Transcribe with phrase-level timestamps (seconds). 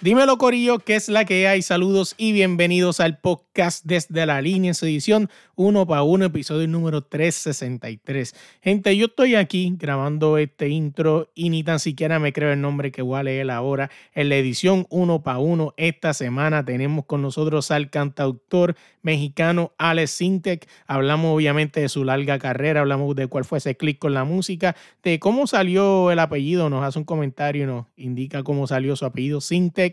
[0.00, 1.62] Dímelo, Corillo, ¿qué es la que hay?
[1.62, 6.66] Saludos y bienvenidos al podcast desde la línea en su edición 1 para 1, episodio
[6.66, 8.34] número 363.
[8.60, 12.90] Gente, yo estoy aquí grabando este intro y ni tan siquiera me creo el nombre
[12.90, 13.88] que voy a leer ahora.
[14.14, 20.10] En la edición 1 para 1, esta semana tenemos con nosotros al cantautor mexicano Alex
[20.10, 20.68] Sintec.
[20.88, 24.74] Hablamos obviamente de su larga carrera, hablamos de cuál fue ese clic con la música,
[25.04, 29.04] de cómo salió el apellido, nos hace un comentario y nos indica cómo salió su
[29.04, 29.83] apellido Sintec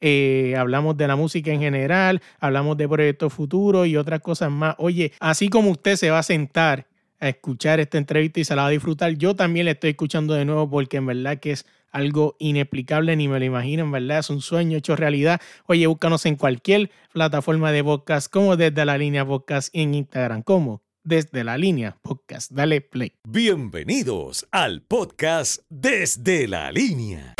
[0.00, 4.74] eh, hablamos de la música en general, hablamos de proyectos futuros y otras cosas más.
[4.78, 6.86] Oye, así como usted se va a sentar
[7.18, 10.34] a escuchar esta entrevista y se la va a disfrutar, yo también la estoy escuchando
[10.34, 14.20] de nuevo porque en verdad que es algo inexplicable, ni me lo imagino, en verdad
[14.20, 15.40] es un sueño hecho realidad.
[15.66, 20.82] Oye, búscanos en cualquier plataforma de podcast, como desde la línea podcast en Instagram, como
[21.02, 22.50] desde la línea podcast.
[22.52, 23.12] Dale play.
[23.28, 27.34] Bienvenidos al podcast desde la línea.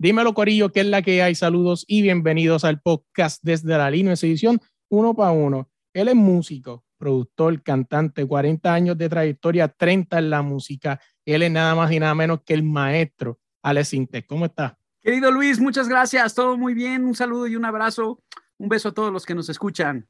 [0.00, 1.34] Dímelo, Corillo, ¿qué es la que hay?
[1.34, 5.68] Saludos y bienvenidos al podcast desde la línea, edición uno para uno.
[5.92, 11.00] Él es músico, productor, cantante, 40 años de trayectoria, 30 en la música.
[11.24, 14.26] Él es nada más y nada menos que el maestro Alex Intec.
[14.28, 14.78] ¿Cómo está?
[15.00, 16.32] Querido Luis, muchas gracias.
[16.32, 17.04] Todo muy bien.
[17.04, 18.22] Un saludo y un abrazo.
[18.56, 20.08] Un beso a todos los que nos escuchan.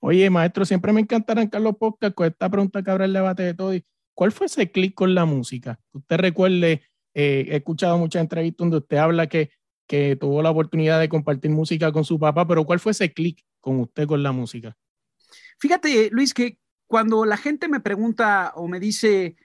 [0.00, 3.44] Oye, maestro, siempre me encanta arrancar los podcasts con esta pregunta que abre el debate
[3.44, 3.72] de todo.
[4.12, 5.80] ¿Cuál fue ese clic con la música?
[5.90, 6.82] Que usted recuerde
[7.14, 9.50] eh, he escuchado muchas entrevistas donde usted habla que,
[9.86, 13.42] que tuvo la oportunidad de compartir música con su papá, pero ¿cuál fue ese clic
[13.60, 14.76] con usted con la música?
[15.58, 19.36] Fíjate, Luis, que cuando la gente me pregunta o me dice,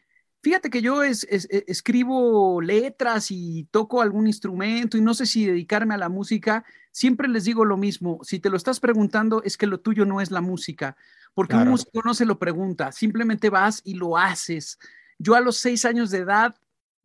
[0.41, 5.45] fíjate que yo es, e, escribo letras y toco algún instrumento y no sé si
[5.45, 9.57] dedicarme a la música, siempre les digo lo mismo, si te lo estás preguntando es
[9.57, 10.97] que lo tuyo no es la música,
[11.33, 14.79] porque un músico no se lo pregunta, simplemente vas y lo haces.
[15.19, 16.55] Yo a los seis años de edad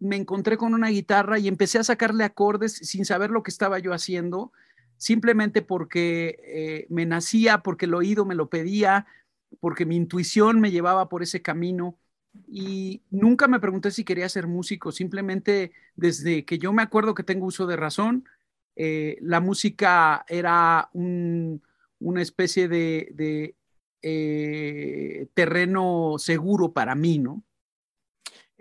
[0.02, 3.78] me encontré con una guitarra y empecé a sacarle acordes sin saber lo que estaba
[3.78, 4.52] yo haciendo,
[4.96, 9.06] simplemente porque eh, me nacía, porque el oído me lo pedía,
[9.60, 11.96] porque mi intuición me llevaba por ese camino.
[12.48, 17.22] Y nunca me pregunté si quería ser músico, simplemente desde que yo me acuerdo que
[17.22, 18.24] tengo uso de razón,
[18.74, 23.54] eh, la música era una especie de,
[24.02, 27.44] eh, terreno seguro para mí, ¿no?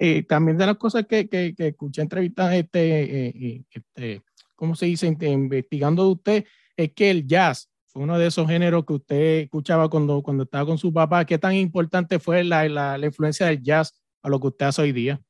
[0.04, 4.24] Eh, también de las cosas que, que, escuché entrevistas, este, eh, eh, este,
[4.56, 5.06] ¿cómo se dice?
[5.06, 6.46] Investigando de usted,
[6.76, 10.66] es que el jazz fue uno de esos géneros que usted escuchaba cuando, cuando estaba
[10.66, 11.24] con su papá.
[11.24, 14.82] ¿Qué tan importante fue la, la, la influencia del jazz a lo que usted hace
[14.82, 15.22] hoy día?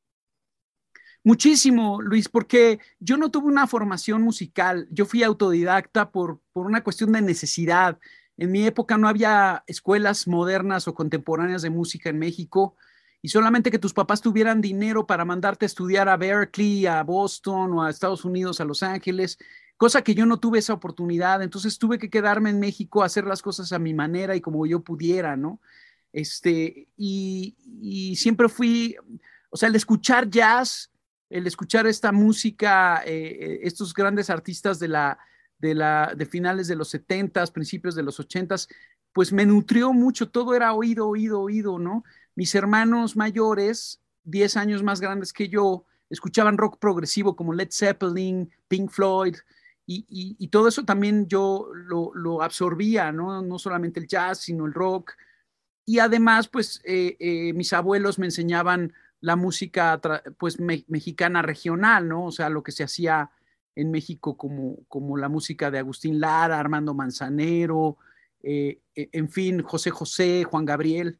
[1.22, 6.82] Muchísimo, Luis, porque yo no tuve una formación musical, yo fui autodidacta por, por una
[6.82, 8.00] cuestión de necesidad.
[8.38, 12.78] En mi época no había escuelas modernas o contemporáneas de música en México
[13.22, 17.74] y solamente que tus papás tuvieran dinero para mandarte a estudiar a Berkeley, a Boston
[17.74, 19.38] o a Estados Unidos, a Los Ángeles,
[19.78, 23.42] cosa que yo no tuve esa oportunidad, entonces tuve que quedarme en México hacer las
[23.42, 25.60] cosas a mi manera y como yo pudiera, ¿no?
[26.14, 28.96] Este, y, siempre fui,
[29.50, 30.92] o sea, el escuchar jazz,
[31.30, 35.18] el escuchar esta música, eh, estos grandes artistas de la,
[35.60, 38.56] de la, de finales de los 70 principios de los 80
[39.14, 42.04] pues me nutrió mucho, todo era oído, oído, oído, ¿no?
[42.36, 48.52] Mis hermanos mayores, 10 años más grandes que yo, escuchaban rock progresivo como Led Zeppelin,
[48.68, 49.36] Pink Floyd,
[49.94, 53.42] y, todo eso también yo lo, absorbía, ¿no?
[53.42, 55.14] No solamente el jazz, sino el rock.
[55.86, 60.00] Y además, pues eh, eh, mis abuelos me enseñaban la música
[60.38, 62.26] pues mexicana regional, ¿no?
[62.26, 63.32] O sea, lo que se hacía
[63.76, 67.98] en México como, como la música de Agustín Lara, Armando Manzanero,
[68.44, 71.20] eh, en fin, José José, Juan Gabriel.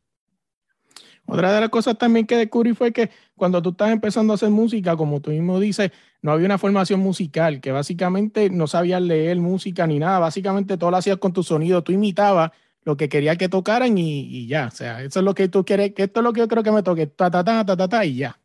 [1.26, 4.50] Otra de las cosas también que descubrí fue que cuando tú estás empezando a hacer
[4.50, 5.92] música, como tú mismo dices,
[6.22, 10.92] no había una formación musical, que básicamente no sabías leer música ni nada, básicamente todo
[10.92, 12.52] lo hacías con tu sonido, tú imitabas
[12.84, 15.94] lo que querías que tocaran y, ya, o sea, eso es lo que tú quieres,
[15.94, 17.88] que esto es lo que yo creo que me toque, ta, ta, ta, ta, ta,
[17.88, 18.40] ta y ya.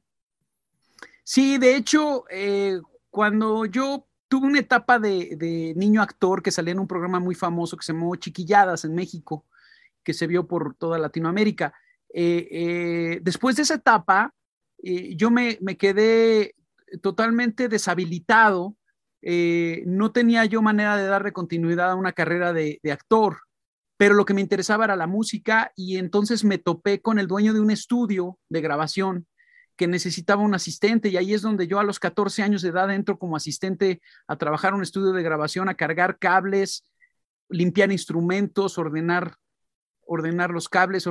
[1.25, 2.81] Sí, de hecho, eh,
[3.11, 7.77] cuando yo tuve una etapa de, niño actor que salía en un programa muy famoso
[7.77, 9.45] que se llamó Chiquilladas en México,
[10.03, 11.75] que se vio por toda Latinoamérica.
[12.19, 14.33] Eh, eh, después de esa etapa,
[14.79, 16.55] yo me, quedé
[17.03, 18.77] totalmente deshabilitado.
[19.23, 23.39] no tenía yo manera de darle continuidad a una carrera de actor
[23.97, 27.55] pero lo que me interesaba era la música y entonces me topé con el dueño
[27.55, 29.27] de un estudio de grabación
[29.77, 32.91] que necesitaba un asistente y ahí es donde yo a los 14 años de edad
[32.91, 36.85] entro como asistente a trabajar en un estudio de grabación, a cargar cables,
[37.49, 39.37] limpiar instrumentos, ordenar,
[40.07, 41.07] ordenar los cables,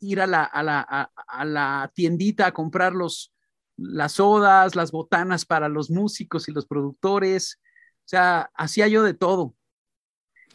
[0.00, 3.32] ir a la, a, la, a, la, tiendita a comprar los,
[3.76, 7.60] las sodas, las botanas para los músicos y los productores.
[8.00, 9.54] O sea, hacía yo de todo.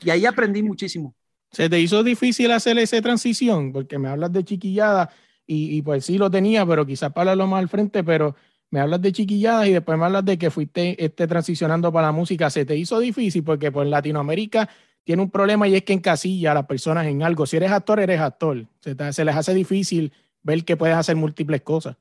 [0.04, 1.16] Y ahí aprendí muchísimo.
[1.52, 3.74] ¿Se te hizo difícil hacer esa transición?
[3.74, 5.12] Porque me hablas de chiquillada
[5.46, 8.36] y, pues sí lo tenía, pero quizás para lo más al frente, pero
[8.70, 12.12] me hablas de chiquillada y después me hablas de que fuiste este, transicionando para la
[12.12, 12.52] música.
[12.52, 13.44] ¿Se te hizo difícil?
[13.44, 14.70] Porque pues Latinoamérica
[15.10, 17.48] tiene un problema y es que encasilla a las personas en algo.
[17.48, 18.68] Si eres actor, eres actor.
[18.80, 20.14] Se, se les hace difícil
[20.44, 21.98] ver que puedes hacer múltiples cosas.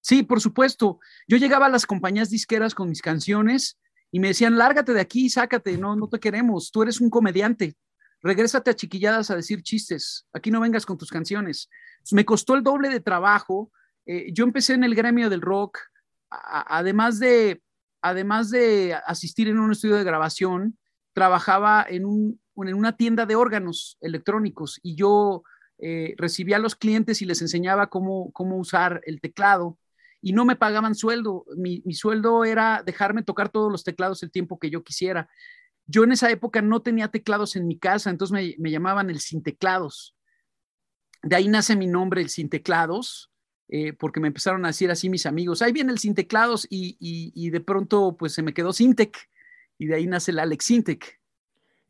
[0.00, 0.98] Sí, por supuesto.
[1.28, 3.78] Yo llegaba a las compañías disqueras con mis canciones
[4.10, 7.76] y me decían, lárgate de aquí, sácate, no, no te queremos, tú eres un comediante,
[8.20, 11.70] regrésate a chiquilladas a decir chistes, aquí no vengas con tus canciones.
[12.10, 13.70] me costó el doble de trabajo.
[14.04, 15.78] Eh, yo empecé en el gremio del rock,
[16.28, 17.62] además de,
[18.02, 20.76] además de asistir en un estudio de grabación,
[21.16, 25.44] trabajaba en, un, en una tienda de órganos electrónicos y yo
[25.78, 29.78] eh, recibía a los clientes y les enseñaba cómo, cómo usar el teclado
[30.20, 31.46] y no me pagaban sueldo.
[31.56, 35.26] Mi, sueldo era dejarme tocar todos los teclados el tiempo que yo quisiera.
[35.86, 39.42] Yo en esa época no tenía teclados en mi casa, entonces me, llamaban el sin
[39.42, 40.14] teclados.
[41.22, 43.32] De ahí nace mi nombre, el sin teclados,
[43.68, 47.48] eh, porque me empezaron a decir así mis amigos, ahí viene el sin teclados y,
[47.48, 49.16] de pronto pues se me quedó Sintec
[49.78, 51.20] y de ahí nace el Alex Sintec.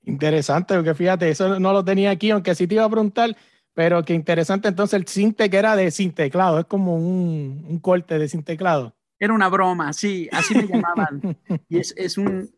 [0.04, 3.36] Interesante, porque fíjate, eso no lo tenía aquí, aunque sí te iba a preguntar,
[3.74, 8.28] pero qué interesante, entonces el Sintec era de sin teclado, es como un, corte de
[8.28, 8.94] sin teclado.
[9.18, 11.36] Era una broma, sí, así me llamaban.
[11.68, 12.50] y es, es, un,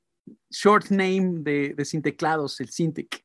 [0.50, 3.24] short name de, de sin teclados, el Syntec.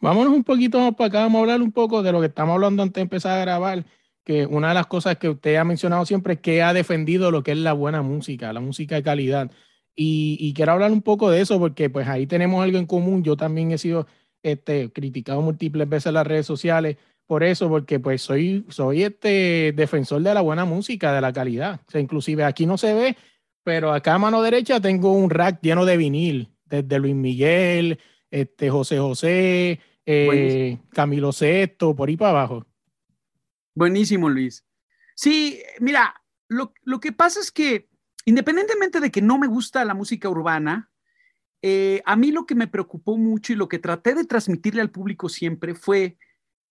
[0.00, 2.54] Vámonos un poquito más para acá, vamos a hablar un poco de lo que estamos
[2.54, 3.84] hablando antes de empezar a grabar,
[4.24, 7.42] que una de las cosas que usted ha mencionado siempre es que ha defendido lo
[7.42, 9.50] que es la buena música, la música de calidad.
[9.96, 13.22] Y, quiero hablar un poco de eso porque pues ahí tenemos algo en común.
[13.22, 14.06] Yo también he sido
[14.42, 16.96] este, criticado múltiples veces en las redes sociales
[17.26, 21.80] por eso, porque pues soy, soy este defensor de la buena música, de la calidad.
[21.86, 23.16] O sea, inclusive aquí no se ve,
[23.62, 27.98] pero acá a mano derecha tengo un rack lleno de vinil, desde Luis Miguel,
[28.30, 32.66] este, José José, eh, Camilo Sesto, por ahí para abajo.
[33.74, 34.64] Buenísimo, Luis.
[35.14, 36.14] Sí, mira,
[36.48, 37.88] lo, que pasa es que
[38.24, 40.90] independientemente de que no me gusta la música urbana,
[41.62, 44.90] eh, a mí lo que me preocupó mucho y lo que traté de transmitirle al
[44.90, 46.18] público siempre fue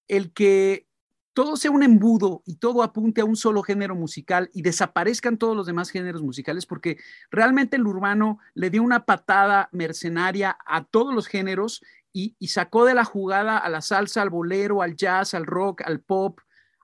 [0.07, 0.87] el que
[1.33, 5.55] todo sea un embudo y todo apunte a un solo género musical y desaparezcan todos
[5.55, 6.97] los demás géneros musicales, porque
[7.29, 11.81] realmente el urbano le dio una patada mercenaria a todos los géneros
[12.13, 16.01] y, sacó de la jugada a la salsa, al bolero, al jazz, al rock, al
[16.01, 16.41] pop,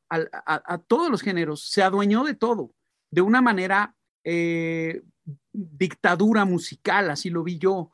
[0.09, 1.69] a, todos los géneros.
[1.69, 2.73] Se adueñó de todo,
[3.11, 3.96] de una manera
[4.29, 5.03] eh,
[5.53, 7.91] dictadura musical, así lo vi yo.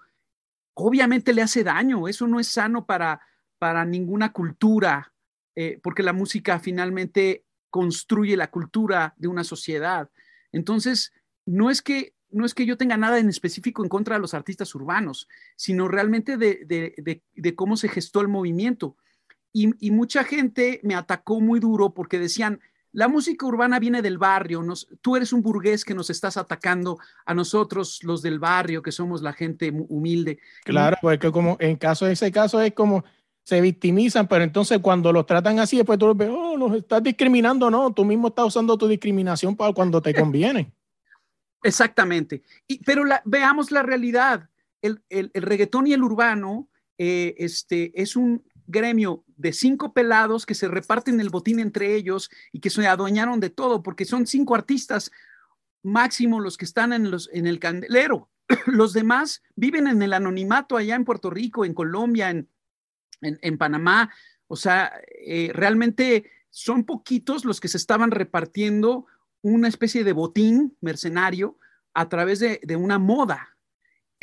[0.73, 3.21] Obviamente le hace daño, eso no es sano para,
[3.59, 5.13] para ninguna cultura
[5.55, 10.09] eh, porque la música finalmente construye la cultura de una sociedad.
[10.51, 11.13] Entonces,
[11.45, 14.33] no es que no es que yo tenga nada en específico en contra de los
[14.33, 18.97] artistas urbanos, sino realmente de, cómo se gestó el movimiento.
[19.51, 22.59] Y, mucha gente me atacó muy duro porque decían,
[22.93, 24.63] la música urbana viene del barrio,
[25.01, 29.21] tú eres un burgués que nos estás atacando a nosotros, los del barrio, que somos
[29.21, 30.39] la gente humilde.
[30.63, 33.03] Claro, porque como en caso de ese caso es como
[33.43, 37.01] se victimizan, pero entonces cuando los tratan así, después tú los ves, oh, los estás
[37.03, 40.71] discriminando, no, tú mismo estás usando tu discriminación para cuando te conviene.
[41.63, 42.43] Exactamente.
[42.67, 44.49] Y, pero veamos la realidad.
[44.81, 50.55] El, el, reggaetón y el urbano eh, este, es un gremio de cinco pelados que
[50.55, 54.55] se reparten el botín entre ellos y que se adueñaron de todo, porque son cinco
[54.55, 55.11] artistas
[55.83, 58.29] máximo los que están en, los, en el candelero.
[58.65, 62.49] Los demás viven en el anonimato allá en Puerto Rico, en Colombia, en,
[63.21, 64.13] en, Panamá.
[64.47, 64.91] O sea,
[65.25, 69.07] eh, realmente son poquitos los que se estaban repartiendo
[69.41, 71.57] una especie de botín mercenario
[71.93, 73.52] a través de, una moda,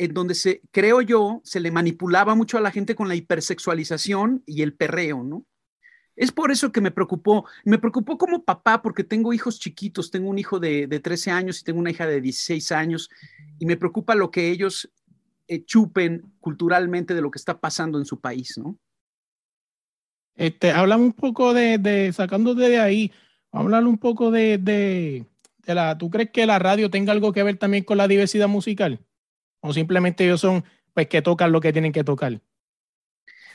[0.03, 4.41] en donde se, creo yo, se le manipulaba mucho a la gente con la hipersexualización
[4.47, 5.45] y el perreo, ¿no?
[6.15, 7.45] Es por eso que me preocupó.
[7.65, 10.09] Me preocupó como papá porque tengo hijos chiquitos.
[10.09, 13.09] Tengo un hijo de, de 13 años y tengo una hija de 16 años.
[13.59, 14.91] Y me preocupa lo que ellos
[15.47, 18.79] eh, chupen culturalmente de lo que está pasando en su país, ¿no?
[20.35, 23.11] Este, hablamos un poco de, de sacándote de ahí,
[23.51, 25.27] hablar un poco de, de,
[25.65, 28.47] de, la, ¿tú crees que la radio tenga algo que ver también con la diversidad
[28.47, 29.05] musical?
[29.61, 30.63] ¿O simplemente ellos son,
[30.93, 32.41] pues, que tocan lo que tienen que tocar?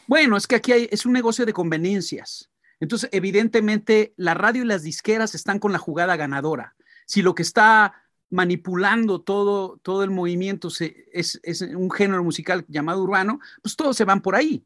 [0.07, 2.51] Bueno, es que aquí hay, es un negocio de conveniencias.
[2.81, 6.77] Entonces, evidentemente, la radio y las disqueras están con la jugada ganadora.
[7.07, 7.95] Si lo que está
[8.31, 14.05] manipulando todo, todo el movimiento es, es un género musical llamado urbano, pues todos se
[14.05, 14.65] van por ahí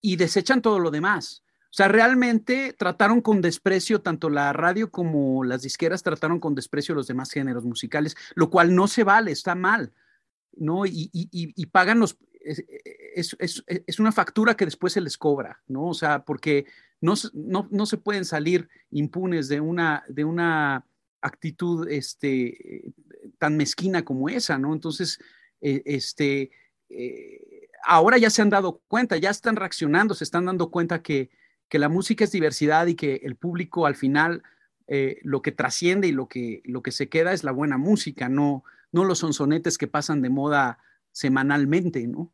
[0.00, 1.42] y desechan todo lo demás.
[1.74, 6.94] O sea, realmente trataron con desprecio, tanto la radio como las disqueras trataron con desprecio
[6.94, 9.92] los demás géneros musicales, lo cual no se vale, está mal,
[10.56, 10.86] ¿no?
[10.86, 12.16] Y, y, pagan los...
[12.40, 15.86] Es, es, es, una factura que después se les cobra, ¿no?
[15.86, 16.66] O sea, porque
[17.00, 20.84] no, no, no se pueden salir impunes de una, de una
[21.22, 22.92] actitud este,
[23.38, 24.74] tan mezquina como esa, ¿no?
[24.74, 25.18] Entonces,
[25.62, 26.50] eh, este,
[26.90, 31.30] eh, ahora ya se han dado cuenta, ya están reaccionando, se están dando cuenta que,
[31.68, 34.42] que la música es diversidad y que el público al final
[34.86, 38.28] eh, lo que trasciende y lo que, lo que se queda es la buena música,
[38.28, 40.78] no, no los sonsonetes que pasan de moda
[41.10, 42.32] semanalmente, ¿no?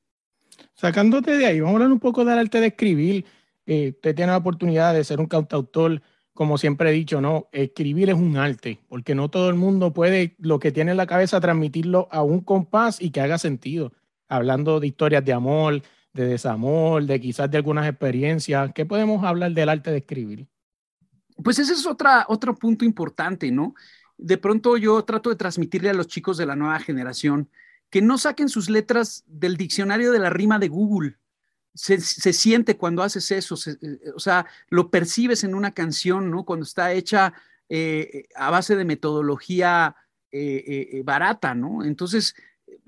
[0.74, 3.24] Sacándote de ahí, vamos a hablar un poco del arte de escribir.
[3.66, 6.02] Eh, usted tiene la oportunidad de ser un cantautor,
[6.34, 7.48] como siempre he dicho, ¿no?
[7.52, 11.06] Escribir es un arte, porque no todo el mundo puede lo que tiene en la
[11.06, 13.92] cabeza transmitirlo a un compás y que haga sentido.
[14.28, 18.70] Hablando de historias de amor, de desamor, de quizás de algunas experiencias.
[18.74, 20.46] ¿Qué podemos hablar del arte de escribir?
[21.42, 23.74] Pues ese es otra, otro punto importante, ¿no?
[24.22, 27.48] De pronto yo trato de transmitirle a los chicos de la nueva generación
[27.88, 31.16] que no saquen sus letras del diccionario de la rima de Google.
[31.74, 36.44] Se, siente cuando haces eso, eh, o sea, lo percibes en una canción, ¿no?
[36.44, 37.32] Cuando está hecha
[37.68, 39.96] eh, a base de metodología
[40.30, 41.82] eh, barata, ¿no?
[41.82, 42.34] Entonces,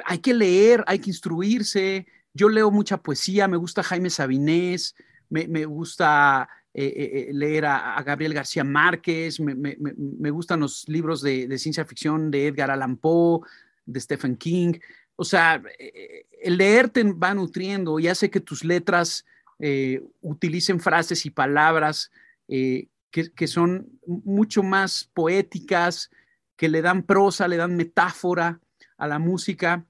[0.05, 4.95] hay que leer, hay que instruirse, yo leo mucha poesía, me gusta Jaime Sabinés,
[5.31, 10.61] me gusta eh, eh, eh leer a, a, Gabriel García Márquez, me, me, me gustan
[10.61, 13.41] los libros de, de, ciencia ficción de Edgar Allan Poe,
[13.85, 14.75] de Stephen King.
[15.17, 19.25] O sea, eh, el leer te va nutriendo y hace que tus letras
[19.59, 22.11] eh, utilicen frases y palabras
[22.49, 22.89] que,
[23.35, 26.11] que son mucho más poéticas,
[26.57, 28.61] que le dan prosa, le dan metáfora
[28.99, 29.87] a la música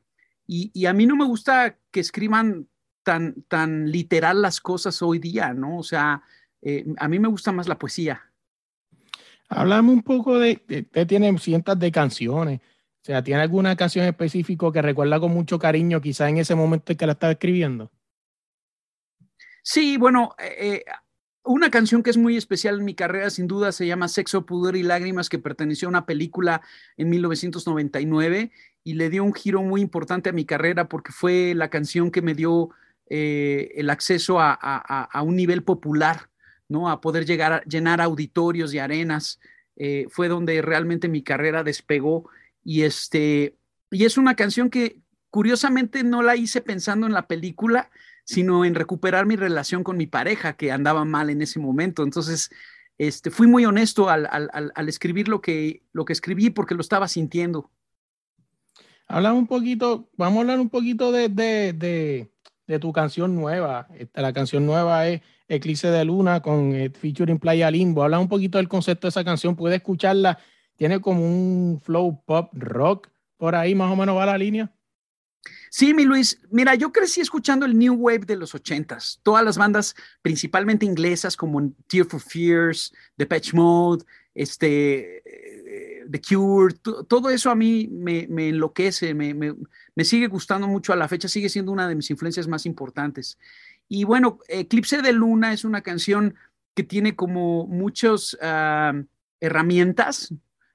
[0.47, 2.69] y, y, a mí no me gusta que escriban
[3.03, 5.79] tan, tan literal las cosas hoy día, ¿no?
[5.79, 6.23] O sea,
[6.62, 8.23] eh, a mí me gusta más la poesía.
[9.49, 14.73] Háblame un poco de, usted tiene cientos de canciones, o sea, ¿tiene alguna canción específica
[14.73, 17.90] que recuerda con mucho cariño, quizás en ese momento en que la estaba escribiendo?
[19.62, 20.85] Sí, bueno, eh,
[21.45, 24.76] una canción que es muy especial en mi carrera, sin duda, se llama Sexo, Pudor
[24.76, 26.62] y Lágrimas, que perteneció a una película
[26.97, 28.52] en 1999
[28.85, 32.23] y le dio un giro muy importante a mi carrera porque fue la canción que
[32.23, 32.71] me dio
[33.09, 36.31] eh, el acceso a, a, a, un nivel popular,
[36.73, 36.91] ¿no?
[36.91, 39.38] A poder llegar a llenar auditorios y arenas.
[39.76, 42.29] Eh, fue donde realmente mi carrera despegó
[42.64, 43.57] y este
[43.91, 45.00] y es una canción que
[45.31, 47.91] curiosamente no la hice pensando en la película,
[48.25, 52.02] sino en recuperar mi relación con mi pareja que andaba mal en ese momento.
[52.02, 52.50] Entonces,
[52.99, 56.81] este, fui muy honesto al, al, al escribir lo que, lo que escribí porque lo
[56.81, 57.71] estaba sintiendo.
[59.09, 62.32] Habla un poquito, vamos a hablar un poquito de, de, de,
[62.66, 63.88] de tu canción nueva.
[64.14, 68.02] La canción nueva es Eclipse de Luna con el featuring Playa Limbo.
[68.02, 70.38] Habla un poquito del concepto de esa canción, puede escucharla.
[70.76, 74.73] Tiene como un flow pop rock por ahí, más o menos va la línea.
[75.71, 79.59] Sí, mi Luis, mira, yo crecí escuchando el New Wave de los ochentas, todas las
[79.59, 84.04] bandas principalmente inglesas como Tear for Fears, Depeche Mode,
[84.35, 86.75] este, eh, The Cure,
[87.09, 89.54] todo eso a mí me, me enloquece, me,
[89.95, 93.39] me, sigue gustando mucho a la fecha, sigue siendo una de mis influencias más importantes.
[93.89, 96.35] Y bueno, Eclipse de Luna es una canción
[96.75, 99.05] que tiene como muchas uh,
[99.41, 100.33] herramientas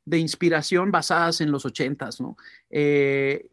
[0.07, 2.37] de inspiración basadas en los ochentas, ¿no?
[2.69, 3.49] Eh,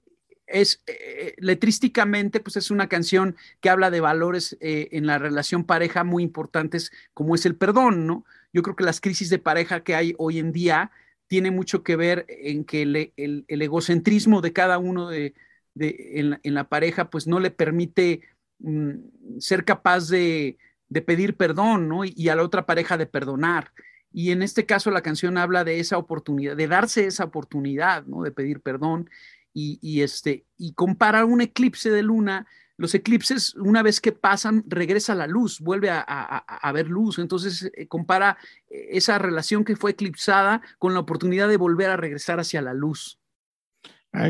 [0.47, 5.65] es eh, letrísticamente, pues es una canción que habla de valores eh, en la relación
[5.65, 8.25] pareja muy importantes, como es el perdón, ¿no?
[8.53, 10.93] Yo creo que las crisis de pareja que hay hoy en día
[11.27, 15.35] tiene mucho que ver en que el egocentrismo de cada uno de,
[15.77, 18.21] en, la, pareja, pues no le permite
[18.61, 20.59] mm, ser capaz de,
[21.07, 22.05] pedir perdón, ¿no?
[22.05, 23.73] Y, a la otra pareja de perdonar.
[24.13, 28.23] Y en este caso la canción habla de esa oportunidad, de darse esa oportunidad, ¿no?
[28.23, 29.11] De pedir perdón
[29.53, 35.15] y, este, y compara un eclipse de luna los eclipses, una vez que pasan, regresa
[35.15, 37.21] la luz, vuelve a, a, ver luz.
[37.21, 38.37] Entonces, eh, compara
[38.69, 42.75] eh, esa relación que fue eclipsada con la oportunidad de volver a regresar hacia la
[42.75, 43.21] luz.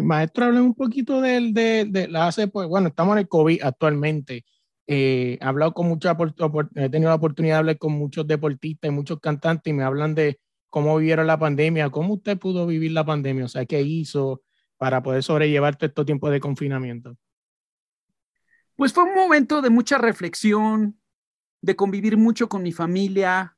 [0.03, 3.63] Maestro, hable un poquito de, de, de, la hace, pues, bueno, estamos en el COVID
[3.63, 4.45] actualmente.
[4.87, 6.17] Eh, he hablado con muchas,
[6.75, 10.15] he tenido la oportunidad de hablar con muchos deportistas y muchos cantantes y me hablan
[10.15, 14.43] de cómo vivieron la pandemia, cómo usted pudo vivir la pandemia, o sea, qué hizo
[14.77, 17.17] para poder sobrellevar todo este tiempo de confinamiento.
[18.77, 20.99] Pues fue un momento de mucha reflexión,
[21.63, 23.54] de convivir mucho con mi familia,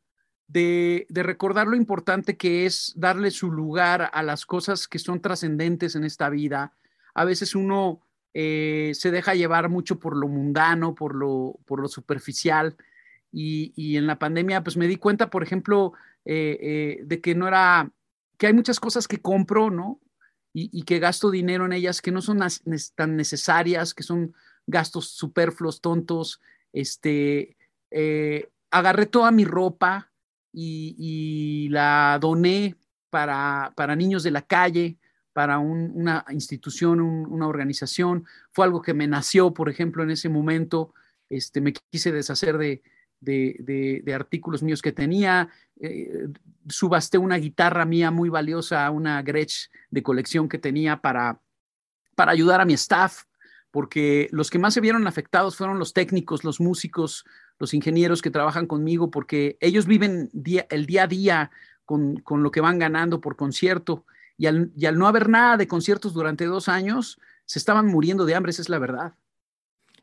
[0.48, 5.96] de, recordar lo importante que es darle su lugar a las cosas que son trascendentes
[5.96, 6.72] en esta vida.
[7.14, 8.00] A veces uno
[8.34, 12.76] eh, se deja llevar mucho por lo mundano, por lo, por lo superficial.
[13.32, 15.92] Y, en la pandemia, pues me di cuenta, por ejemplo,
[16.24, 17.90] eh, eh, de que no era,
[18.38, 20.00] que hay muchas cosas que compro, ¿no?
[20.54, 22.40] Y, y que gasto dinero en ellas que no son
[22.94, 24.34] tan necesarias, que son
[24.66, 26.40] gastos superfluos, tontos,
[26.72, 27.58] este,
[28.70, 30.10] agarré toda mi ropa
[30.58, 32.76] y, la doné
[33.10, 34.98] para, para, niños de la calle,
[35.32, 38.24] para una institución, una organización.
[38.52, 40.94] Fue algo que me nació, por ejemplo, en ese momento.
[41.28, 42.82] Este, me quise deshacer de,
[43.20, 45.50] de, artículos míos que tenía.
[45.78, 46.28] Eh,
[46.68, 51.38] subasté una guitarra mía muy valiosa, una Gretsch de colección que tenía para,
[52.14, 53.24] para ayudar a mi staff
[53.76, 57.26] porque los que más se vieron afectados fueron los técnicos, los músicos,
[57.58, 60.30] los ingenieros que trabajan conmigo, porque ellos viven
[60.70, 61.50] el día a día
[61.84, 64.04] con, lo que van ganando por concierto.
[64.36, 68.50] Y al, no haber nada de conciertos durante dos años, se estaban muriendo de hambre,
[68.50, 69.14] esa es la verdad.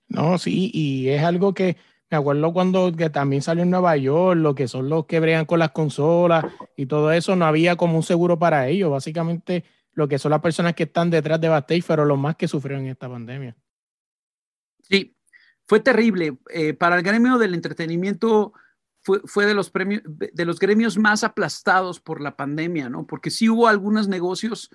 [0.08, 1.78] No, sí, y es algo que
[2.10, 5.46] me acuerdo cuando que también salió en Nueva York, lo que son los que bregan
[5.46, 6.46] con las consolas
[6.76, 8.92] y todo eso, no había como un seguro para ellos.
[8.92, 12.48] Básicamente, lo que son las personas que están detrás de Backstage fueron los más que
[12.48, 13.56] sufrieron esta pandemia.
[14.82, 15.13] Sí,
[15.66, 16.38] fue terrible.
[16.50, 18.54] Eh, para el gremio del entretenimiento
[19.02, 23.06] fue, de, los premios, de los gremios más aplastados por la pandemia, ¿no?
[23.06, 24.70] Porque sí hubo algunos negocios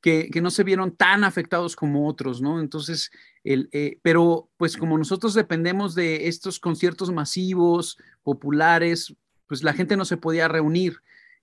[0.00, 2.60] que, no se vieron tan afectados como otros, ¿no?
[2.60, 3.10] Entonces,
[3.44, 9.14] el, eh, pero pues como nosotros dependemos de estos conciertos masivos, populares,
[9.46, 11.00] pues la gente no se podía reunir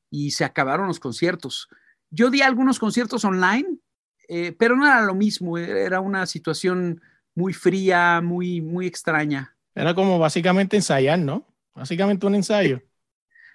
[0.09, 1.69] y se acabaron los conciertos.
[2.09, 3.79] Yo di algunos conciertos online,
[4.27, 7.01] eh, pero no era lo mismo, era una situación
[7.37, 9.55] muy fría, muy, muy extraña.
[9.75, 11.45] Era como básicamente ensayar, ¿no?
[11.75, 12.81] Básicamente un ensayo.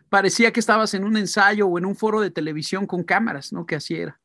[0.09, 3.67] Parecía que estabas en un ensayo o en un foro de televisión con cámaras, ¿no?
[3.67, 4.21] Que así era.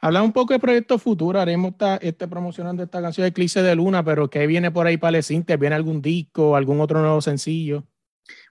[0.00, 4.04] Habla un poco de Proyecto Futuro, haremos este, promocionando esta canción de Eclipse de Luna,
[4.04, 7.84] pero ¿qué viene por ahí para el ¿Viene algún disco, algún otro nuevo sencillo?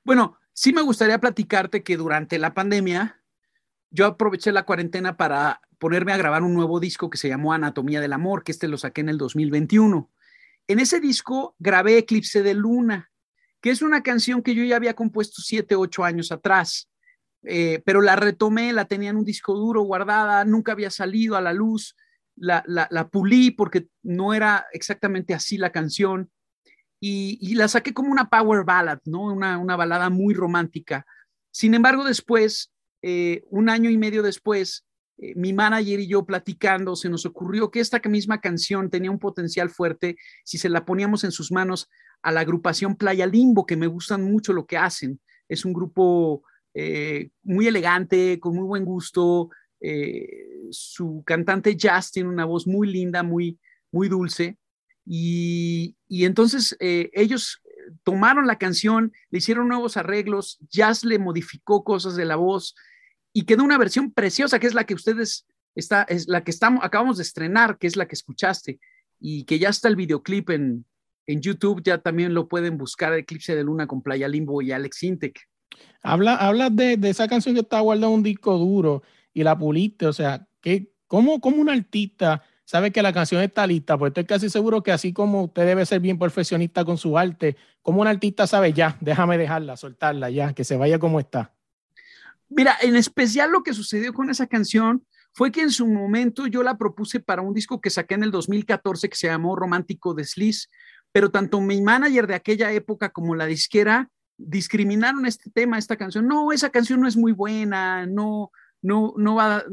[0.03, 3.21] Bueno, sí me gustaría platicarte que durante la pandemia
[3.91, 8.01] yo aproveché la cuarentena para ponerme a grabar un nuevo disco que se llamó Anatomía
[8.01, 10.09] del Amor, que este lo saqué en el 2021.
[10.67, 13.09] En ese disco grabé Eclipse de Luna,
[13.61, 16.89] que es una canción que yo ya había compuesto siete, ocho años atrás,
[17.43, 21.41] eh, pero la retomé, la tenía en un disco duro guardada, nunca había salido a
[21.41, 21.95] la luz,
[22.35, 26.29] la, pulí porque no era exactamente así la canción
[26.99, 29.23] y, la saqué como una power ballad, ¿no?
[29.23, 31.05] Una, balada muy romántica.
[31.51, 34.86] Sin embargo, después, eh, un año y medio después,
[35.19, 39.19] eh, mi manager y yo platicando, se nos ocurrió que esta misma canción tenía un
[39.19, 41.89] potencial fuerte si se la poníamos en sus manos
[42.21, 45.19] a la agrupación Playa Limbo, que me gustan mucho lo que hacen.
[45.49, 49.49] Es un grupo eh, muy elegante, con muy buen gusto.
[49.79, 53.59] Eh, su cantante Jazz tiene una voz muy linda, muy,
[53.91, 54.57] muy dulce.
[55.05, 57.61] Y, y entonces ellos
[58.03, 62.75] tomaron la canción, le hicieron nuevos arreglos, Jazz le modificó cosas de la voz,
[63.37, 65.45] y quedó una versión preciosa que es la que ustedes
[65.75, 68.79] está, es la que estamos, acabamos de estrenar, que es la que escuchaste
[69.19, 70.85] y que ya está el videoclip en,
[71.27, 75.03] en YouTube, ya también lo pueden buscar, Eclipse de Luna con Playa Limbo y Alex
[75.03, 75.39] Intec.
[76.01, 79.03] Habla, habla de, de, esa canción que está guardada un disco duro
[79.35, 83.67] y la puliste, o sea, que, ¿cómo, ¿cómo un artista sabe que la canción está
[83.67, 83.99] lista?
[83.99, 87.55] Pues estoy casi seguro que así como usted debe ser bien profesionista con su arte,
[87.83, 91.53] como un artista sabe ya, déjame dejarla, soltarla ya, que se vaya como está.
[92.49, 96.63] Mira, en especial lo que sucedió con esa canción fue que en su momento yo
[96.63, 100.69] la propuse para un disco que saqué en el 2014 que se llamó Romántico Desliz,
[101.11, 106.27] pero tanto mi manager de aquella época como la disquera discriminaron este tema, esta canción.
[106.27, 109.63] No, esa canción no es muy buena, no, no, no va,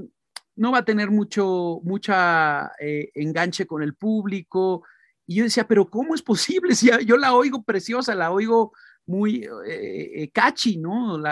[0.57, 4.85] no va a tener mucho, mucha eh, enganche con el público.
[5.27, 6.75] Y yo decía, pero ¿cómo es posible?
[6.75, 8.73] Si yo la oigo preciosa, la oigo
[9.07, 11.23] muy eh, eh, catchy, ¿no?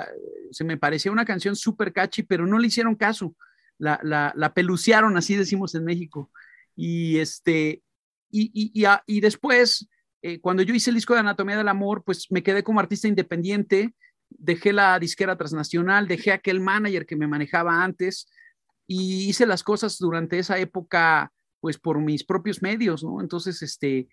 [0.51, 3.35] se me parecía una canción súper catchy, pero no le hicieron caso.
[3.79, 6.31] La, la, pelucearon, así decimos en México.
[6.77, 7.83] Y, este,
[8.31, 9.89] y, y, y, después
[10.23, 13.09] eh, cuando yo hice el disco de Anatomía del Amor, pues me quedé como artista
[13.09, 13.95] independiente,
[14.31, 18.31] dejé la disquera transnacional, dejé aquel manager que me manejaba antes
[18.87, 23.21] y hice las cosas durante esa época, pues por mis propios medios, ¿no?
[23.21, 24.09] Entonces, este,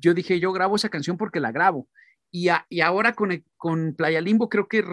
[0.00, 1.88] yo dije, yo grabo esa canción porque la grabo.
[2.30, 4.84] Y, y ahora con, con Playa Limbo creo que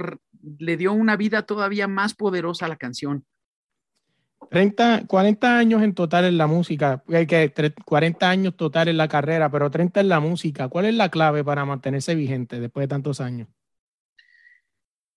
[0.58, 3.26] le dio una vida todavía más poderosa a la canción.
[4.50, 7.52] 30, 40 años en total en la música, hay que
[7.86, 10.69] 40 años total en la carrera, pero 30 en la música.
[10.69, 13.48] ¿Cuál es la clave para mantenerse vigente después de tantos años?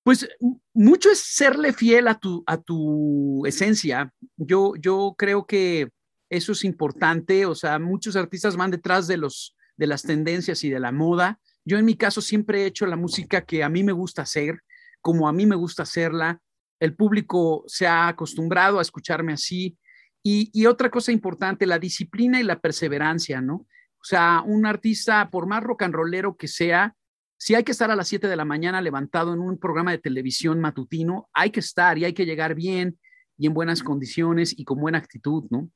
[0.02, 0.26] Pues
[0.72, 4.12] mucho es serle fiel a tu, a tu esencia.
[4.36, 5.90] Yo, yo creo que
[6.30, 7.44] eso es importante.
[7.44, 11.40] O sea, muchos artistas van detrás de, los, de las tendencias y de la moda.
[11.68, 14.60] Yo en mi caso siempre he hecho la música que a mí me gusta hacer,
[15.00, 16.40] como a mí me gusta hacerla
[16.80, 19.76] el público se ha acostumbrado a escucharme así.
[20.22, 23.54] Y, otra cosa importante, la disciplina y la perseverancia, ¿no?
[23.54, 26.94] O sea, un artista, por más rock and rollero que sea,
[27.38, 29.98] si hay que estar a las 7 de la mañana levantado en un programa de
[29.98, 32.98] televisión matutino, hay que estar y hay que llegar bien
[33.38, 35.70] y en buenas condiciones y con buena actitud, ¿no?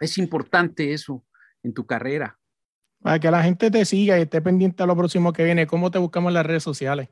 [0.00, 1.24] Es importante eso
[1.62, 2.38] en tu carrera.
[3.00, 5.90] Para que la gente te siga y esté pendiente a lo próximo que viene, ¿cómo
[5.90, 7.08] te buscamos en las redes sociales?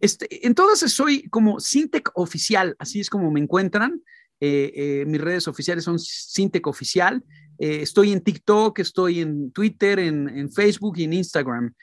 [0.00, 4.02] Este, entonces soy como Sintec Oficial, así es como me encuentran.
[4.40, 7.24] Eh, eh, mis redes oficiales son Sintec Oficial.
[7.58, 11.74] Eh, estoy en TikTok, estoy en Twitter, en, Facebook y en Instagram.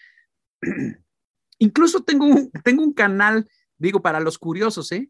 [1.59, 5.09] Incluso tengo un, tengo un canal, digo, para los curiosos, ¿eh?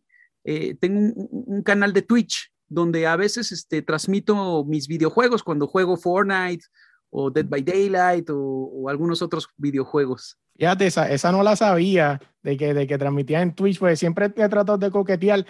[0.80, 6.66] tengo un, canal de Twitch donde a veces este, transmito mis videojuegos cuando juego Fortnite
[7.12, 10.38] o Dead by Daylight o algunos otros videojuegos.
[10.62, 14.26] Fíjate, esa, esa no la sabía de que, de que transmitía en Twitch, pues siempre
[14.28, 15.46] he tratado de coquetear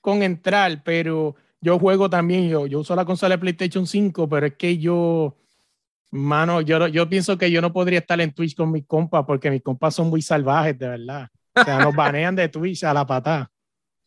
[0.00, 4.46] con entrar, pero yo juego también, yo, yo uso la consola de PlayStation 5, pero
[4.46, 5.36] es que yo,
[6.10, 9.50] mano, yo, yo pienso que yo no podría estar en Twitch con mis compas porque
[9.50, 11.28] mis compas son muy salvajes, de verdad.
[11.54, 13.50] O sea, nos banean de Twitch a la patada.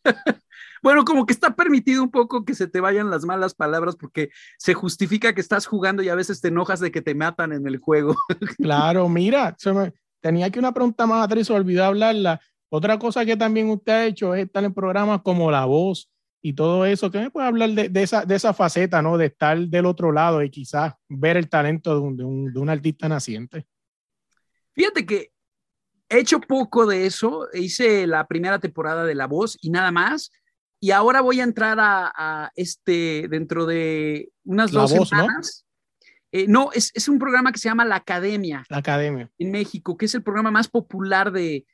[0.82, 4.30] Bueno, como que está permitido un poco que se te vayan las malas palabras porque
[4.58, 7.66] se justifica que estás jugando y a veces te enojas de que te matan en
[7.66, 8.16] el juego.
[8.56, 12.40] Claro, mira, me, tenía aquí una pregunta más atrás se olvidó hablarla.
[12.70, 16.10] Otra cosa que también usted ha hecho es estar en programas como La Voz
[16.40, 17.10] y todo eso.
[17.10, 19.18] ¿Qué me puede hablar de, esa, de esa faceta, ¿no?
[19.18, 22.60] De estar del otro lado y quizás ver el talento de un, de un, de
[22.60, 23.66] un artista naciente.
[24.72, 25.32] Fíjate que
[26.10, 27.48] he hecho poco de eso.
[27.54, 30.30] Hice la primera temporada de La Voz y nada más.
[30.80, 35.64] Y ahora voy a entrar a, este dentro de unas dos semanas.
[36.32, 38.64] Eh, no, es, un programa que se llama La Academia.
[38.68, 39.30] La Academia.
[39.38, 41.66] En México, que es el programa más popular de,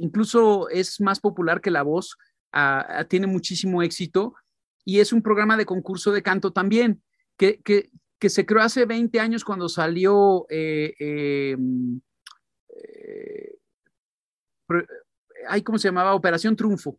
[0.00, 2.16] incluso es más popular que La Voz,
[2.52, 4.34] ah, ah, tiene muchísimo éxito
[4.84, 7.02] y es un programa de concurso de canto también,
[7.36, 7.90] que, que,
[8.26, 11.58] se creó hace 20 años cuando salió eh, eh,
[15.64, 16.14] ¿cómo se llamaba?
[16.14, 16.98] Operación Triunfo.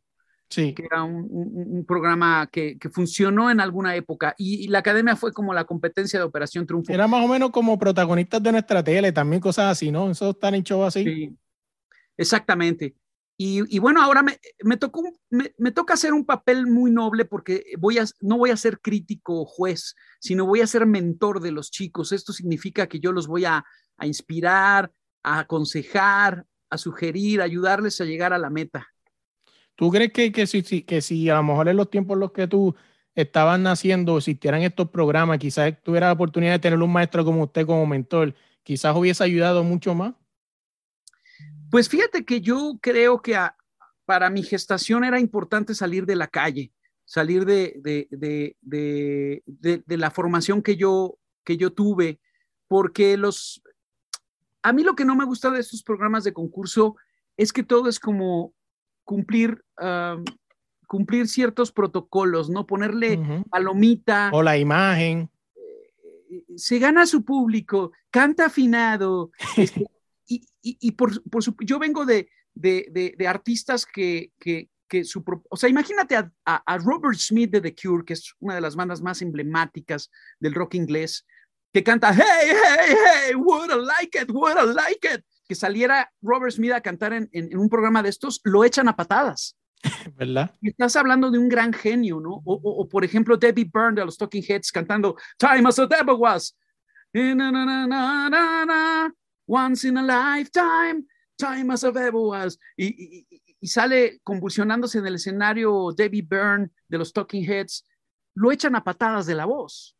[0.49, 0.73] Sí.
[0.73, 4.35] Que era un, programa que, funcionó en alguna época.
[4.37, 6.93] Y, la academia fue como la competencia de Operación Triunfo.
[6.93, 10.09] Era más o menos como protagonistas de nuestra tele, también cosas así, ¿no?
[10.11, 11.03] Eso están en show así.
[11.03, 11.37] Sí,
[12.17, 12.95] exactamente.
[13.37, 17.97] Y, bueno, ahora me, me tocó, me, toca hacer un papel muy noble porque voy
[17.97, 21.69] a, no voy a ser crítico o juez, sino voy a ser mentor de los
[21.69, 22.13] chicos.
[22.13, 23.65] Esto significa que yo los voy a,
[23.97, 24.89] a inspirar,
[25.25, 28.87] a aconsejar, a sugerir, a ayudarles a llegar a la meta.
[29.73, 32.31] ¿Tú crees que, que, si, que si a lo mejor en los tiempos en los
[32.31, 32.75] que tú
[33.15, 37.65] estabas naciendo existieran estos programas, quizás tuviera la oportunidad de tener un maestro como usted
[37.65, 40.13] como mentor, quizás hubiese ayudado mucho más?
[41.71, 43.35] Pues fíjate que yo creo que
[44.05, 46.71] para mi gestación era importante salir de la calle,
[47.03, 48.07] salir de, de,
[48.61, 49.43] de,
[49.85, 52.19] de, la formación que yo, que yo tuve,
[52.67, 53.63] porque los...
[54.65, 56.95] A mí lo que no me gusta de estos programas de concurso
[57.37, 58.55] es que todo es como
[59.03, 59.63] cumplir,
[60.87, 62.65] cumplir ciertos protocolos, ¿no?
[62.65, 64.31] Ponerle palomita.
[64.33, 65.29] O la imagen.
[65.55, 69.31] Eh, se gana su público, canta afinado.
[69.57, 69.85] Este,
[70.27, 71.11] y, por,
[71.63, 77.19] yo vengo de, de, artistas que, que, que, su, o sea, imagínate a, a, Robert
[77.19, 81.27] Smith de The Cure, que es una de las bandas más emblemáticas del rock inglés,
[81.75, 86.09] que canta, hey, hey, hey, would I like it, would I like it que saliera
[86.21, 89.57] Robert Smith a cantar en, un programa de estos, lo echan a patadas.
[90.15, 90.55] ¿Verdad?
[90.61, 92.41] Y estás hablando de un gran genio, ¿no?
[92.45, 96.55] O, por ejemplo, Debbie Byrne de los Talking Heads cantando Time as a Devil Was.
[99.45, 101.05] Once in a lifetime,
[101.37, 102.57] time as a devil was.
[102.77, 103.27] Y,
[103.59, 107.85] y, sale convulsionándose en el escenario Debbie Byrne de los Talking Heads.
[108.33, 109.95] Lo echan a patadas de la voz.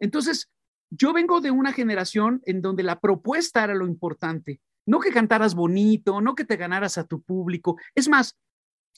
[0.00, 0.50] Entonces,
[0.90, 5.54] yo vengo de una generación en donde la propuesta era lo importante, no que cantaras
[5.54, 7.76] bonito, no que te ganaras a tu público.
[7.94, 8.36] Es más,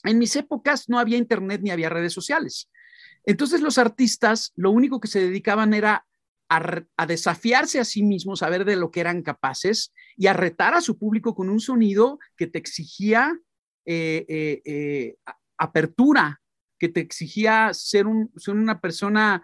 [0.03, 2.69] en mis épocas no había internet ni había redes sociales.
[3.25, 6.05] Entonces los artistas lo único que se dedicaban era
[6.49, 10.73] a, desafiarse a sí mismos, a ver de lo que eran capaces y a retar
[10.73, 13.39] a su público con un sonido que te exigía
[13.85, 15.15] eh, eh, eh,
[15.57, 16.41] apertura,
[16.77, 19.41] que te exigía ser, un, ser una persona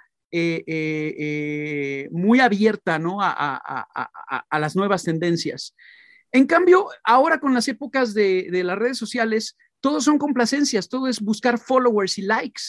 [2.11, 3.17] muy abierta ¿no?
[3.21, 5.75] a, las nuevas tendencias.
[6.31, 11.21] En cambio, ahora con las épocas de, las redes sociales, todo son complacencias, todo es
[11.21, 12.61] buscar followers y likes.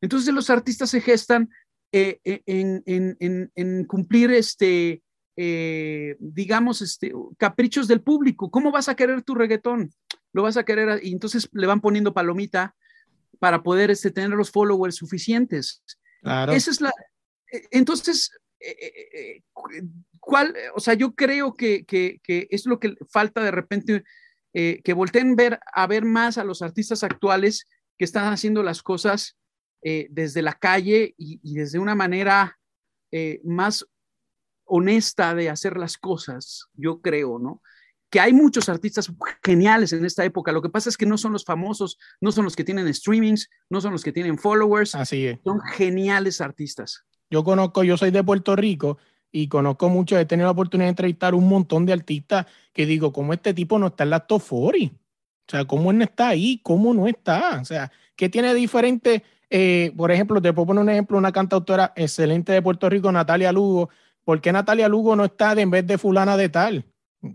[0.00, 1.50] Entonces los artistas se gestan
[1.90, 5.02] eh, eh, en, cumplir este,
[5.36, 8.50] eh, digamos, este, caprichos del público.
[8.50, 9.90] ¿Cómo vas a querer tu reggaetón?
[10.32, 12.76] Lo vas a querer y entonces le van poniendo palomita
[13.40, 15.82] para poder este, tener los followers suficientes.
[16.22, 16.52] Claro.
[16.52, 16.92] Esa es la.
[17.70, 18.30] Entonces,
[20.20, 20.54] ¿cuál?
[20.74, 24.04] O sea, yo creo que, que, que es lo que falta de repente,
[24.52, 29.38] que volteen ver, a ver más a los artistas actuales que están haciendo las cosas
[29.82, 32.58] eh, desde la calle y, desde una manera
[33.12, 33.86] eh, más
[34.64, 37.62] honesta de hacer las cosas, yo creo, ¿no?
[38.10, 39.12] Que hay muchos artistas
[39.44, 40.52] geniales en esta época.
[40.52, 43.50] Lo que pasa es que no son los famosos, no son los que tienen streamings,
[43.68, 44.94] no son los que tienen followers.
[44.94, 45.38] Así es.
[45.44, 47.04] Son geniales artistas.
[47.30, 48.98] Yo conozco, yo soy de Puerto Rico
[49.30, 53.12] y conozco mucho, he tenido la oportunidad de entrevistar un montón de artistas que digo,
[53.12, 54.94] ¿cómo este tipo no está en la top 40?
[54.94, 56.60] O sea, ¿cómo él no está ahí?
[56.62, 57.58] ¿Cómo no está?
[57.60, 59.22] O sea, ¿qué tiene diferente?
[59.50, 63.52] Eh, por ejemplo, te puedo poner un ejemplo, una cantautora excelente de Puerto Rico, Natalia
[63.52, 63.88] Lugo.
[64.24, 66.84] ¿Por qué Natalia Lugo no está en vez de fulana de tal?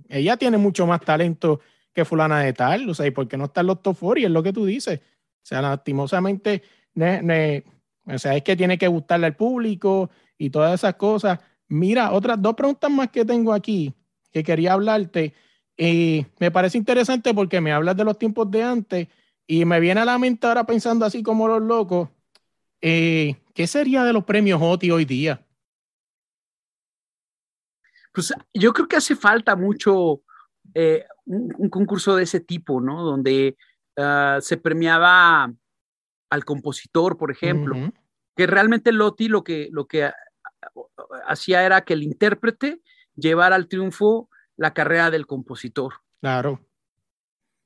[0.10, 1.60] Ella tiene mucho más talento
[1.94, 4.28] que fulana de tal, o sea, ¿y por qué no está en los top 40?
[4.28, 5.00] Es lo que tú dices.
[5.00, 6.64] O sea, lastimosamente,
[6.96, 11.40] o sea, es que tiene que gustarle al público y todas esas cosas.
[11.68, 13.94] Mira, otras dos preguntas más que tengo aquí
[14.32, 15.34] que quería hablarte.
[15.78, 19.08] Eh, me parece interesante porque me hablas de los tiempos de antes
[19.48, 22.10] y me viene a la mente ahora pensando así como los locos,
[22.82, 25.46] eh, ¿qué sería de los premios OTI hoy día?
[28.14, 30.22] Pues yo creo que hace falta mucho
[30.74, 33.04] eh, un, concurso de ese tipo, ¿no?
[33.04, 33.58] Donde
[33.98, 35.52] ah, se premiaba
[36.30, 37.76] al compositor, por ejemplo,
[38.36, 40.12] que realmente el OTI lo que, lo que
[41.28, 42.82] hacía era que el intérprete
[43.16, 45.94] llevara al triunfo la carrera del compositor.
[46.22, 46.60] Claro.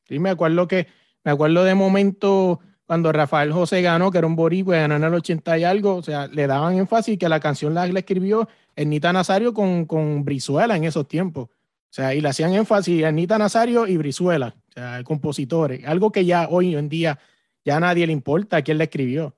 [0.06, 0.88] Sí, me acuerdo que
[1.24, 5.14] me acuerdo de momento cuando Rafael José ganó, que era un boricua, ganó en el
[5.14, 9.54] 80 y algo, o sea, le daban énfasis que la canción la, escribió Ernita Nazario
[9.54, 11.50] con, con Brizuela en esos tiempos.
[11.50, 16.26] O sea, y le hacían énfasis Ernita Nazario y Brizuela, o sea, compositores, algo que
[16.26, 17.20] ya hoy en día
[17.66, 19.36] ya a nadie le importa quién la escribió.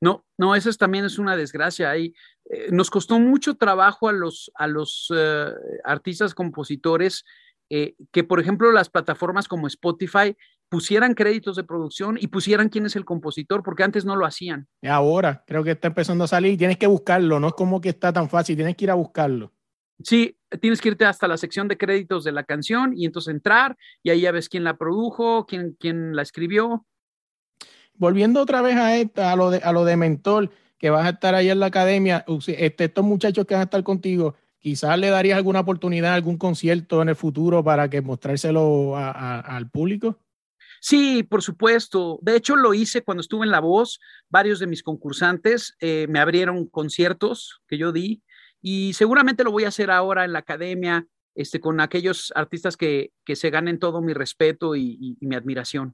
[0.00, 1.90] No, no, eso también es una desgracia.
[1.90, 2.14] Ahí
[2.50, 5.50] eh, nos costó mucho trabajo a los, a los eh,
[5.84, 7.24] artistas compositores
[7.70, 10.36] eh, que, por ejemplo, las plataformas como Spotify
[10.68, 14.66] pusieran créditos de producción y pusieran quién es el compositor, porque antes no lo hacían.
[14.82, 18.12] Ahora creo que está empezando a salir tienes que buscarlo, no es como que está
[18.12, 19.52] tan fácil, tienes que ir a buscarlo.
[20.02, 23.76] Sí, tienes que irte hasta la sección de créditos de la canción y entonces entrar
[24.02, 26.84] y ahí ya ves quién la produjo, quién, quién la escribió.
[27.94, 31.10] Volviendo otra vez a, esta, a, lo de, a lo de mentor, que vas a
[31.10, 35.08] estar ahí en la academia, este, estos muchachos que van a estar contigo, quizás le
[35.08, 40.18] darías alguna oportunidad, algún concierto en el futuro para que mostrárselo al público.
[40.88, 42.20] Sí, por supuesto.
[42.22, 43.98] De hecho, lo hice cuando estuve en La Voz.
[44.28, 48.22] Varios de mis concursantes eh, me abrieron conciertos que yo di
[48.62, 53.10] y seguramente lo voy a hacer ahora en la academia este, con aquellos artistas que,
[53.26, 55.92] se ganen todo mi respeto y, mi admiración.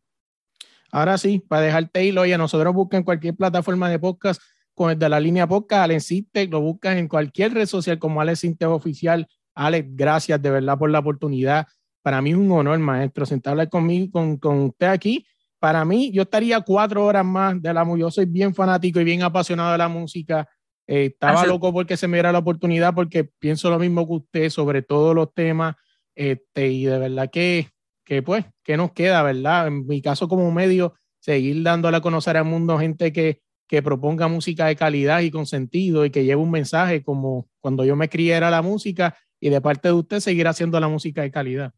[0.90, 4.42] Ahora sí, para dejarte hilo, oye, nosotros buscan cualquier plataforma de podcast
[4.74, 8.20] con el de la línea podcast, Alex Sinte, lo buscan en cualquier red social como
[8.20, 9.26] Alex Sinte Oficial.
[9.54, 11.66] Alex, gracias de verdad por la oportunidad
[12.02, 15.26] para mí es un honor, maestro, sentarle conmigo, con, con usted aquí.
[15.58, 18.06] Para mí, yo estaría cuatro horas más de la música.
[18.06, 20.48] Yo soy bien fanático y bien apasionado de la música.
[20.86, 24.50] Eh, estaba loco porque se me diera la oportunidad, porque pienso lo mismo que usted
[24.50, 25.76] sobre todos los temas.
[26.14, 27.68] Este, y de verdad que,
[28.04, 29.68] que, pues, ¿qué nos queda, verdad?
[29.68, 34.26] En mi caso, como medio, seguir dándole a conocer al mundo gente que, que proponga
[34.26, 38.08] música de calidad y con sentido y que lleve un mensaje como cuando yo me
[38.08, 41.72] crié era la música y de parte de usted seguir haciendo la música de calidad.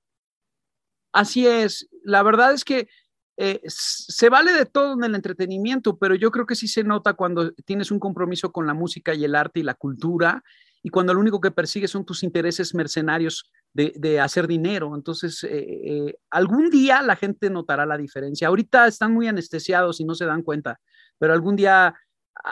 [1.14, 2.88] Así es, la verdad es que
[3.36, 7.14] eh, se vale de todo en el entretenimiento, pero yo creo que sí se nota
[7.14, 10.42] cuando tienes un compromiso con la música y el arte y la cultura
[10.82, 14.96] y cuando lo único que persigues son tus intereses mercenarios de, hacer dinero.
[14.96, 18.48] Entonces, eh, eh, algún día la gente notará la diferencia.
[18.48, 20.80] Ahorita están muy anestesiados y no se dan cuenta,
[21.18, 21.94] pero algún día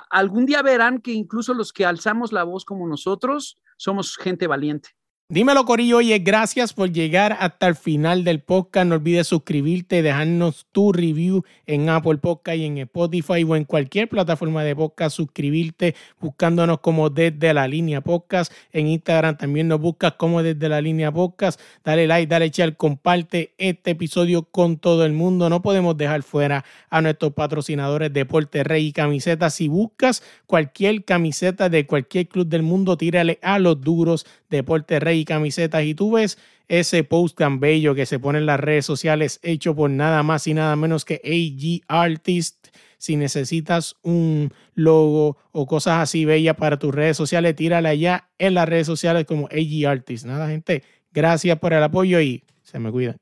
[0.08, 4.90] algún día verán que incluso los que alzamos la voz como nosotros somos gente valiente.
[5.32, 5.96] Dímelo, Corillo.
[5.96, 8.86] Oye, gracias por llegar hasta el final del podcast.
[8.86, 13.64] No olvides suscribirte y dejarnos tu review en Apple Podcast y en Spotify o en
[13.64, 15.16] cualquier plataforma de podcast.
[15.16, 18.52] Suscribirte buscándonos como desde la línea podcast.
[18.72, 21.58] En Instagram también nos buscas como desde la línea podcast.
[21.82, 25.48] Dale like, dale share, comparte este episodio con todo el mundo.
[25.48, 29.54] No podemos dejar fuera a nuestros patrocinadores Deporte Rey y Camisetas.
[29.54, 35.20] Si buscas cualquier camiseta de cualquier club del mundo, tírale a los duros Deporte Rey
[35.20, 36.38] y camisetas y tú ves
[36.68, 40.46] ese post tan bello que se pone en las redes sociales hecho por nada más
[40.46, 42.68] y nada menos que AG Artist.
[42.98, 48.54] Si necesitas un logo o cosas así bellas para tus redes sociales, tírala allá en
[48.54, 50.24] las redes sociales como AG Artist.
[50.24, 53.21] Nada, gente, gracias por el apoyo y se me cuidan.